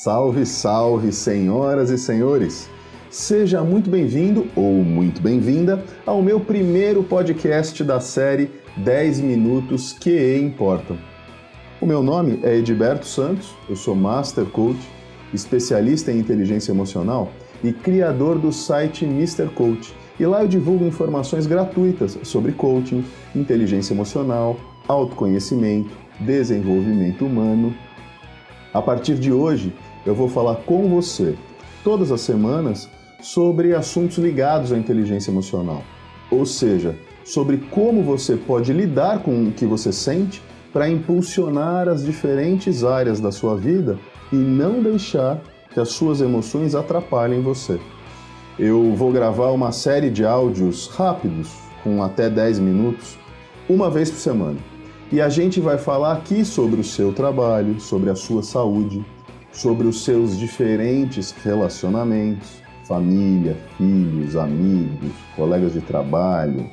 Salve, 0.00 0.46
salve, 0.46 1.12
senhoras 1.12 1.90
e 1.90 1.98
senhores! 1.98 2.70
Seja 3.10 3.64
muito 3.64 3.90
bem-vindo 3.90 4.46
ou 4.54 4.74
muito 4.74 5.20
bem-vinda 5.20 5.82
ao 6.06 6.22
meu 6.22 6.38
primeiro 6.38 7.02
podcast 7.02 7.82
da 7.82 7.98
série 7.98 8.48
10 8.76 9.18
Minutos 9.18 9.92
que 9.92 10.38
Importam. 10.38 10.96
O 11.80 11.86
meu 11.86 12.00
nome 12.00 12.38
é 12.44 12.58
Edberto 12.58 13.06
Santos, 13.06 13.52
eu 13.68 13.74
sou 13.74 13.96
Master 13.96 14.44
Coach, 14.44 14.78
especialista 15.34 16.12
em 16.12 16.20
inteligência 16.20 16.70
emocional 16.70 17.32
e 17.64 17.72
criador 17.72 18.38
do 18.38 18.52
site 18.52 19.04
Mr. 19.04 19.48
Coach. 19.48 19.92
E 20.20 20.24
lá 20.24 20.42
eu 20.42 20.48
divulgo 20.48 20.84
informações 20.84 21.44
gratuitas 21.44 22.16
sobre 22.22 22.52
coaching, 22.52 23.04
inteligência 23.34 23.94
emocional, 23.94 24.60
autoconhecimento, 24.86 25.90
desenvolvimento 26.20 27.26
humano. 27.26 27.74
A 28.72 28.82
partir 28.82 29.14
de 29.14 29.32
hoje, 29.32 29.74
eu 30.08 30.14
vou 30.14 30.28
falar 30.28 30.56
com 30.56 30.88
você, 30.88 31.36
todas 31.84 32.10
as 32.10 32.22
semanas, 32.22 32.88
sobre 33.20 33.74
assuntos 33.74 34.16
ligados 34.16 34.72
à 34.72 34.78
inteligência 34.78 35.30
emocional. 35.30 35.82
Ou 36.30 36.46
seja, 36.46 36.96
sobre 37.24 37.58
como 37.70 38.02
você 38.02 38.34
pode 38.36 38.72
lidar 38.72 39.22
com 39.22 39.48
o 39.48 39.52
que 39.52 39.66
você 39.66 39.92
sente 39.92 40.42
para 40.72 40.88
impulsionar 40.88 41.88
as 41.88 42.02
diferentes 42.02 42.84
áreas 42.84 43.20
da 43.20 43.30
sua 43.30 43.54
vida 43.54 43.98
e 44.32 44.36
não 44.36 44.82
deixar 44.82 45.42
que 45.72 45.78
as 45.78 45.90
suas 45.90 46.22
emoções 46.22 46.74
atrapalhem 46.74 47.42
você. 47.42 47.78
Eu 48.58 48.94
vou 48.94 49.12
gravar 49.12 49.50
uma 49.50 49.72
série 49.72 50.08
de 50.10 50.24
áudios 50.24 50.88
rápidos, 50.88 51.50
com 51.84 52.02
até 52.02 52.30
10 52.30 52.60
minutos, 52.60 53.18
uma 53.68 53.90
vez 53.90 54.10
por 54.10 54.18
semana. 54.18 54.56
E 55.12 55.20
a 55.20 55.28
gente 55.28 55.60
vai 55.60 55.76
falar 55.76 56.14
aqui 56.14 56.44
sobre 56.46 56.80
o 56.80 56.84
seu 56.84 57.12
trabalho, 57.12 57.78
sobre 57.78 58.08
a 58.08 58.14
sua 58.14 58.42
saúde, 58.42 59.04
sobre 59.58 59.86
os 59.88 60.04
seus 60.04 60.38
diferentes 60.38 61.34
relacionamentos, 61.44 62.62
família, 62.84 63.56
filhos, 63.76 64.36
amigos, 64.36 65.10
colegas 65.34 65.72
de 65.72 65.80
trabalho, 65.80 66.70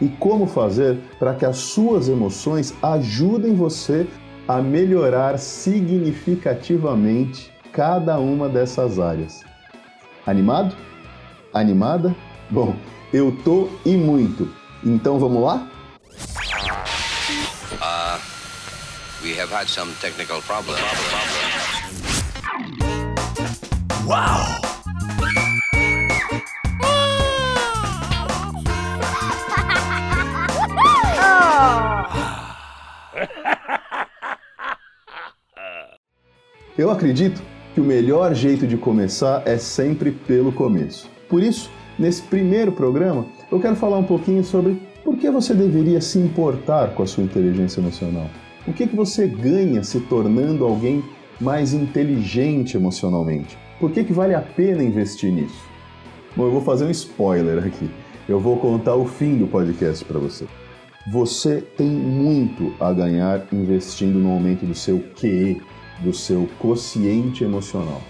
e 0.00 0.06
como 0.08 0.46
fazer 0.46 1.00
para 1.18 1.34
que 1.34 1.44
as 1.44 1.56
suas 1.56 2.08
emoções 2.08 2.72
ajudem 2.80 3.52
você 3.54 4.06
a 4.46 4.62
melhorar 4.62 5.36
significativamente 5.38 7.52
cada 7.72 8.16
uma 8.18 8.48
dessas 8.48 9.00
áreas. 9.00 9.40
Animado? 10.24 10.76
Animada? 11.52 12.14
Bom, 12.48 12.76
eu 13.12 13.36
tô 13.44 13.68
e 13.84 13.96
muito. 13.96 14.48
Então 14.84 15.18
vamos 15.18 15.42
lá? 15.42 15.68
Uh, 17.82 18.20
we 19.22 19.38
have 19.38 19.52
had 19.52 19.68
some 19.68 19.92
technical 20.00 20.40
problems. 20.42 20.80
Wow! 24.10 24.16
Eu 36.76 36.90
acredito 36.90 37.40
que 37.72 37.80
o 37.80 37.84
melhor 37.84 38.34
jeito 38.34 38.66
de 38.66 38.76
começar 38.76 39.44
é 39.46 39.56
sempre 39.58 40.10
pelo 40.10 40.50
começo. 40.50 41.08
Por 41.28 41.40
isso, 41.40 41.70
nesse 41.96 42.20
primeiro 42.22 42.72
programa, 42.72 43.26
eu 43.48 43.60
quero 43.60 43.76
falar 43.76 43.98
um 43.98 44.02
pouquinho 44.02 44.42
sobre 44.42 44.82
por 45.04 45.16
que 45.18 45.30
você 45.30 45.54
deveria 45.54 46.00
se 46.00 46.18
importar 46.18 46.96
com 46.96 47.04
a 47.04 47.06
sua 47.06 47.22
inteligência 47.22 47.80
emocional. 47.80 48.28
O 48.66 48.72
que, 48.72 48.88
que 48.88 48.96
você 48.96 49.28
ganha 49.28 49.84
se 49.84 50.00
tornando 50.00 50.64
alguém 50.64 51.00
mais 51.40 51.72
inteligente 51.72 52.76
emocionalmente? 52.76 53.56
Por 53.78 53.90
que, 53.90 54.04
que 54.04 54.12
vale 54.12 54.34
a 54.34 54.40
pena 54.40 54.82
investir 54.82 55.32
nisso? 55.32 55.64
Bom, 56.36 56.44
eu 56.44 56.52
vou 56.52 56.60
fazer 56.60 56.84
um 56.84 56.90
spoiler 56.90 57.64
aqui. 57.64 57.90
Eu 58.28 58.38
vou 58.38 58.56
contar 58.58 58.94
o 58.94 59.06
fim 59.06 59.38
do 59.38 59.46
podcast 59.46 60.04
para 60.04 60.18
você. 60.18 60.46
Você 61.10 61.62
tem 61.62 61.88
muito 61.88 62.74
a 62.78 62.92
ganhar 62.92 63.46
investindo 63.52 64.18
no 64.18 64.30
aumento 64.30 64.66
do 64.66 64.74
seu 64.74 65.02
QE, 65.18 65.60
do 66.00 66.12
seu 66.12 66.48
quociente 66.58 67.42
emocional. 67.42 68.00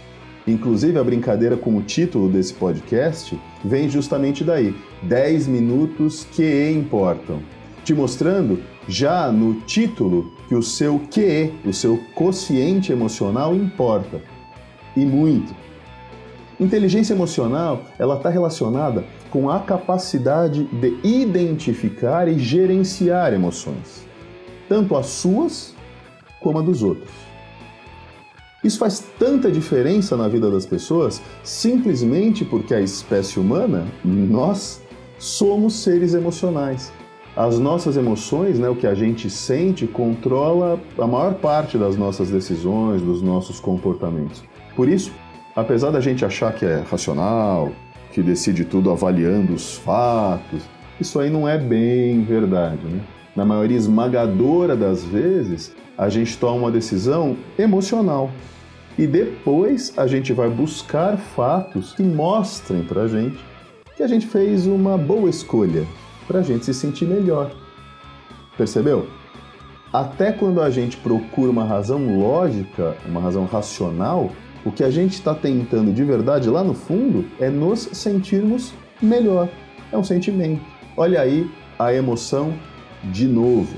Inclusive, 0.46 0.98
a 0.98 1.04
brincadeira 1.04 1.56
com 1.56 1.76
o 1.76 1.82
título 1.82 2.28
desse 2.28 2.52
podcast 2.52 3.38
vem 3.64 3.88
justamente 3.88 4.42
daí: 4.42 4.74
10 5.02 5.46
minutos 5.46 6.24
que 6.24 6.70
importam. 6.70 7.40
Te 7.84 7.94
mostrando 7.94 8.60
já 8.90 9.30
no 9.30 9.54
título 9.62 10.32
que 10.48 10.54
o 10.54 10.62
seu 10.62 11.00
QE, 11.10 11.54
o 11.64 11.72
seu 11.72 11.98
quociente 12.14 12.90
emocional 12.90 13.54
importa. 13.54 14.20
E 14.96 15.04
muito. 15.04 15.54
Inteligência 16.58 17.14
emocional, 17.14 17.84
ela 17.98 18.16
está 18.16 18.28
relacionada 18.28 19.04
com 19.30 19.48
a 19.48 19.60
capacidade 19.60 20.64
de 20.64 20.98
identificar 21.04 22.28
e 22.28 22.38
gerenciar 22.38 23.32
emoções, 23.32 24.04
tanto 24.68 24.96
as 24.96 25.06
suas 25.06 25.74
como 26.40 26.58
a 26.58 26.62
dos 26.62 26.82
outros. 26.82 27.10
Isso 28.62 28.78
faz 28.78 29.02
tanta 29.18 29.50
diferença 29.50 30.16
na 30.16 30.28
vida 30.28 30.50
das 30.50 30.66
pessoas 30.66 31.22
simplesmente 31.42 32.44
porque 32.44 32.74
a 32.74 32.80
espécie 32.80 33.40
humana, 33.40 33.86
nós, 34.04 34.82
somos 35.18 35.74
seres 35.74 36.12
emocionais. 36.12 36.92
As 37.36 37.58
nossas 37.58 37.96
emoções, 37.96 38.58
né, 38.58 38.68
o 38.68 38.74
que 38.74 38.86
a 38.86 38.94
gente 38.94 39.30
sente, 39.30 39.86
controla 39.86 40.80
a 40.98 41.06
maior 41.06 41.34
parte 41.34 41.78
das 41.78 41.96
nossas 41.96 42.28
decisões, 42.28 43.00
dos 43.00 43.22
nossos 43.22 43.60
comportamentos. 43.60 44.42
Por 44.74 44.88
isso, 44.88 45.12
apesar 45.54 45.90
da 45.90 46.00
gente 46.00 46.24
achar 46.24 46.52
que 46.52 46.64
é 46.64 46.82
racional, 46.90 47.70
que 48.12 48.20
decide 48.20 48.64
tudo 48.64 48.90
avaliando 48.90 49.54
os 49.54 49.76
fatos, 49.76 50.62
isso 51.00 51.20
aí 51.20 51.30
não 51.30 51.48
é 51.48 51.56
bem 51.56 52.24
verdade. 52.24 52.84
Né? 52.84 53.00
Na 53.36 53.44
maioria 53.44 53.76
esmagadora 53.76 54.74
das 54.74 55.04
vezes, 55.04 55.72
a 55.96 56.08
gente 56.08 56.36
toma 56.36 56.56
uma 56.56 56.70
decisão 56.70 57.36
emocional. 57.56 58.30
E 58.98 59.06
depois 59.06 59.94
a 59.96 60.06
gente 60.06 60.32
vai 60.32 60.50
buscar 60.50 61.16
fatos 61.16 61.94
que 61.94 62.02
mostrem 62.02 62.82
para 62.82 63.02
a 63.02 63.08
gente 63.08 63.38
que 63.96 64.02
a 64.02 64.08
gente 64.08 64.26
fez 64.26 64.66
uma 64.66 64.96
boa 64.96 65.28
escolha 65.28 65.86
para 66.30 66.38
a 66.38 66.42
gente 66.42 66.64
se 66.64 66.72
sentir 66.72 67.06
melhor. 67.06 67.50
Percebeu? 68.56 69.08
Até 69.92 70.30
quando 70.30 70.62
a 70.62 70.70
gente 70.70 70.96
procura 70.96 71.50
uma 71.50 71.64
razão 71.64 72.20
lógica, 72.20 72.96
uma 73.04 73.20
razão 73.20 73.46
racional, 73.46 74.30
o 74.64 74.70
que 74.70 74.84
a 74.84 74.90
gente 74.90 75.14
está 75.14 75.34
tentando 75.34 75.92
de 75.92 76.04
verdade 76.04 76.48
lá 76.48 76.62
no 76.62 76.72
fundo 76.72 77.24
é 77.40 77.50
nos 77.50 77.80
sentirmos 77.80 78.72
melhor. 79.02 79.48
É 79.90 79.98
um 79.98 80.04
sentimento. 80.04 80.62
Olha 80.96 81.20
aí 81.20 81.50
a 81.76 81.92
emoção 81.92 82.54
de 83.02 83.26
novo. 83.26 83.74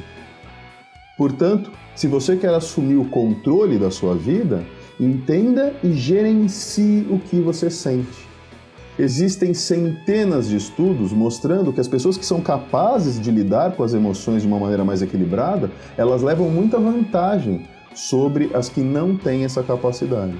Portanto, 1.16 1.72
se 1.94 2.06
você 2.06 2.36
quer 2.36 2.52
assumir 2.52 2.96
o 2.96 3.08
controle 3.08 3.78
da 3.78 3.90
sua 3.90 4.14
vida, 4.14 4.62
entenda 5.00 5.74
e 5.82 5.94
gerencie 5.94 7.06
o 7.08 7.18
que 7.18 7.36
você 7.36 7.70
sente. 7.70 8.31
Existem 8.98 9.54
centenas 9.54 10.48
de 10.48 10.56
estudos 10.56 11.12
mostrando 11.12 11.72
que 11.72 11.80
as 11.80 11.88
pessoas 11.88 12.18
que 12.18 12.26
são 12.26 12.40
capazes 12.40 13.18
de 13.18 13.30
lidar 13.30 13.72
com 13.72 13.82
as 13.82 13.94
emoções 13.94 14.42
de 14.42 14.48
uma 14.48 14.58
maneira 14.58 14.84
mais 14.84 15.00
equilibrada, 15.00 15.70
elas 15.96 16.22
levam 16.22 16.50
muita 16.50 16.78
vantagem 16.78 17.66
sobre 17.94 18.50
as 18.52 18.68
que 18.68 18.80
não 18.80 19.16
têm 19.16 19.44
essa 19.44 19.62
capacidade. 19.62 20.34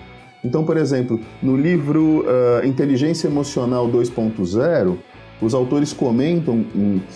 Então, 0.44 0.64
por 0.64 0.76
exemplo, 0.76 1.18
no 1.42 1.56
livro 1.56 2.24
uh, 2.26 2.66
Inteligência 2.66 3.26
Emocional 3.26 3.88
2.0, 3.88 4.98
os 5.40 5.54
autores 5.54 5.92
comentam 5.92 6.64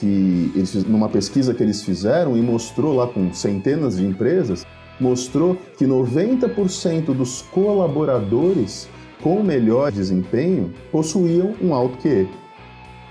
que, 0.01 0.53
eles, 0.55 0.85
numa 0.85 1.09
pesquisa 1.09 1.53
que 1.53 1.63
eles 1.63 1.83
fizeram 1.83 2.37
e 2.37 2.41
mostrou 2.41 2.95
lá 2.95 3.07
com 3.07 3.33
centenas 3.33 3.97
de 3.97 4.05
empresas, 4.05 4.67
mostrou 4.99 5.57
que 5.77 5.85
90% 5.85 7.15
dos 7.15 7.43
colaboradores 7.43 8.89
com 9.23 9.43
melhor 9.43 9.91
desempenho 9.91 10.73
possuíam 10.91 11.55
um 11.63 11.75
alto 11.75 11.99
QE, 11.99 12.29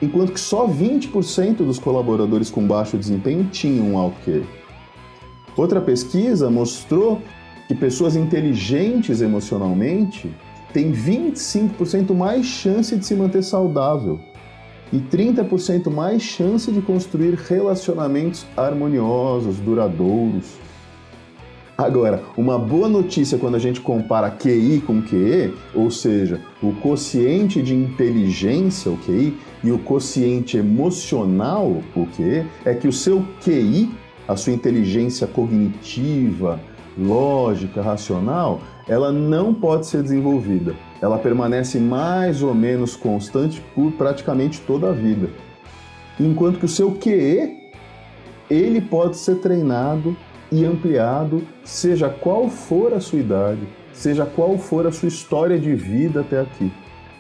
enquanto 0.02 0.34
que 0.34 0.40
só 0.40 0.68
20% 0.68 1.58
dos 1.58 1.80
colaboradores 1.80 2.50
com 2.50 2.66
baixo 2.66 2.98
desempenho 2.98 3.46
tinham 3.46 3.92
um 3.92 3.98
alto 3.98 4.18
QE. 4.24 4.46
Outra 5.56 5.80
pesquisa 5.80 6.50
mostrou 6.50 7.22
que 7.68 7.74
pessoas 7.74 8.16
inteligentes 8.16 9.22
emocionalmente 9.22 10.32
têm 10.74 10.92
25% 10.92 12.14
mais 12.14 12.46
chance 12.46 12.96
de 12.96 13.06
se 13.06 13.16
manter 13.16 13.44
saudável 13.44 14.20
e 14.92 14.98
30% 14.98 15.90
mais 15.90 16.22
chance 16.22 16.72
de 16.72 16.82
construir 16.82 17.36
relacionamentos 17.36 18.46
harmoniosos, 18.56 19.58
duradouros. 19.58 20.65
Agora, 21.78 22.24
uma 22.38 22.58
boa 22.58 22.88
notícia 22.88 23.38
quando 23.38 23.56
a 23.56 23.60
gente 23.60 23.82
compara 23.82 24.32
QI 24.32 24.82
com 24.88 25.02
QE, 25.02 25.54
ou 25.74 25.92
seja, 25.92 26.40
o 26.64 26.72
quociente 26.72 27.62
de 27.62 27.76
inteligência, 27.76 28.90
o 28.90 28.98
QI, 28.98 29.38
e 29.62 29.72
o 29.72 29.80
quociente 29.80 30.56
emocional, 30.56 31.82
o 31.94 32.08
QE, 32.16 32.46
é 32.64 32.74
que 32.74 32.88
o 32.88 32.94
seu 32.94 33.26
QI, 33.44 33.92
a 34.26 34.38
sua 34.38 34.54
inteligência 34.54 35.28
cognitiva, 35.28 36.62
lógica, 36.98 37.82
racional, 37.82 38.62
ela 38.88 39.12
não 39.12 39.54
pode 39.54 39.86
ser 39.88 40.02
desenvolvida. 40.02 40.76
Ela 41.02 41.18
permanece 41.18 41.78
mais 41.78 42.42
ou 42.42 42.54
menos 42.54 42.96
constante 42.96 43.62
por 43.76 43.92
praticamente 43.94 44.62
toda 44.62 44.90
a 44.90 44.94
vida. 44.94 45.30
Enquanto 46.18 46.58
que 46.58 46.66
o 46.66 46.70
seu 46.70 46.92
QE, 46.92 47.66
ele 48.50 48.80
pode 48.80 49.18
ser 49.18 49.36
treinado 49.40 50.16
e 50.52 50.64
ampliado, 50.66 51.44
seja 51.64 52.10
qual 52.10 52.50
for 52.50 52.94
a 52.94 53.00
sua 53.00 53.20
idade, 53.20 53.62
seja 53.94 54.26
qual 54.26 54.58
for 54.58 54.86
a 54.86 54.92
sua 54.92 55.08
história 55.08 55.58
de 55.58 55.74
vida 55.74 56.22
até 56.22 56.42
aqui. 56.42 56.72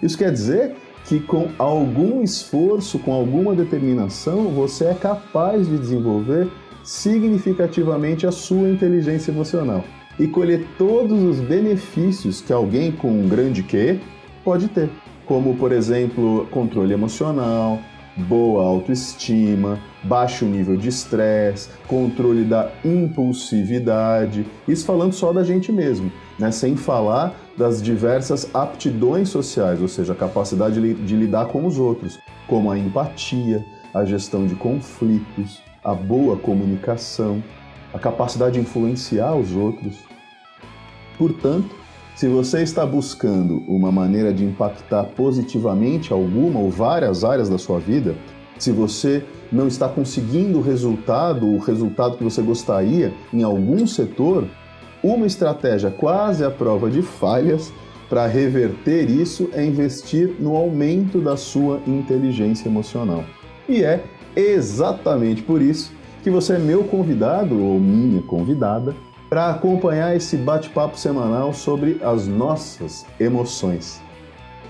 Isso 0.02 0.18
quer 0.18 0.32
dizer 0.32 0.76
que 1.06 1.20
com 1.20 1.50
algum 1.58 2.22
esforço, 2.24 3.00
com 3.00 3.14
alguma 3.14 3.54
determinação, 3.54 4.50
você 4.50 4.86
é 4.86 4.94
capaz 4.94 5.68
de 5.68 5.78
desenvolver 5.78 6.50
significativamente 6.84 8.28
a 8.28 8.32
sua 8.32 8.70
inteligência 8.70 9.32
emocional 9.32 9.84
e 10.20 10.28
colher 10.28 10.66
todos 10.78 11.22
os 11.22 11.40
benefícios 11.40 12.42
que 12.42 12.54
alguém 12.54 12.92
com 12.92 13.10
um 13.10 13.28
grande 13.28 13.64
Q 13.64 14.00
pode 14.44 14.68
ter, 14.68 14.90
como 15.26 15.56
por 15.56 15.72
exemplo, 15.72 16.48
controle 16.52 16.94
emocional, 16.94 17.80
boa 18.16 18.64
autoestima, 18.64 19.80
baixo 20.04 20.46
nível 20.46 20.78
de 20.78 20.90
estresse, 20.90 21.70
controle 21.88 22.44
da 22.44 22.72
impulsividade, 22.84 24.46
isso 24.68 24.86
falando 24.86 25.14
só 25.14 25.34
da 25.34 25.44
gente 25.44 25.72
mesmo, 25.72 26.12
né? 26.40 26.52
sem 26.52 26.76
falar 26.76 27.36
das 27.58 27.82
diversas 27.82 28.50
aptidões 28.54 29.30
sociais, 29.30 29.82
ou 29.82 29.88
seja, 29.88 30.14
a 30.14 30.16
capacidade 30.16 30.80
de 30.94 31.16
lidar 31.16 31.48
com 31.48 31.66
os 31.66 31.78
outros, 31.78 32.20
como 32.48 32.72
a 32.72 32.78
empatia, 32.78 33.66
a 33.94 34.04
gestão 34.06 34.46
de 34.46 34.56
conflitos, 34.56 35.62
a 35.84 35.94
boa 35.94 36.36
comunicação, 36.36 37.44
a 37.94 38.00
capacidade 38.00 38.56
de 38.56 38.60
influenciar 38.60 39.36
os 39.36 39.56
outros. 39.56 39.96
Portanto, 41.18 41.85
se 42.16 42.30
você 42.30 42.64
está 42.64 42.86
buscando 42.86 43.62
uma 43.68 43.92
maneira 43.92 44.34
de 44.34 44.46
impactar 44.46 45.04
positivamente 45.04 46.14
alguma 46.14 46.62
ou 46.62 46.72
várias 46.72 47.26
áreas 47.26 47.50
da 47.50 47.58
sua 47.58 47.78
vida, 47.78 48.16
se 48.58 48.72
você 48.72 49.22
não 49.52 49.68
está 49.68 49.90
conseguindo 49.90 50.60
o 50.60 50.62
resultado, 50.62 51.46
o 51.46 51.60
resultado 51.60 52.18
que 52.18 52.24
você 52.24 52.42
gostaria 52.42 53.14
em 53.34 53.44
algum 53.44 53.86
setor, 53.86 54.48
uma 55.04 55.28
estratégia 55.28 55.92
quase 55.92 56.46
à 56.46 56.50
prova 56.50 56.90
de 56.90 57.02
falhas 57.02 57.74
para 58.10 58.26
reverter 58.28 59.10
isso 59.10 59.50
é 59.52 59.66
investir 59.66 60.36
no 60.40 60.56
aumento 60.56 61.20
da 61.20 61.36
sua 61.36 61.82
inteligência 61.86 62.70
emocional. 62.70 63.26
E 63.68 63.84
é 63.84 64.02
exatamente 64.36 65.42
por 65.42 65.62
isso 65.62 65.92
que 66.24 66.30
você 66.30 66.54
é 66.54 66.60
meu 66.60 66.86
convidado 66.86 67.62
ou 67.62 67.78
minha 67.78 68.22
convidada 68.22 68.96
para 69.30 69.50
acompanhar 69.50 70.16
esse 70.16 70.38
bate-papo 70.38 70.98
semanal 70.98 71.54
sobre 71.54 72.00
as 72.04 72.28
nossas 72.28 73.06
emoções. 73.20 74.02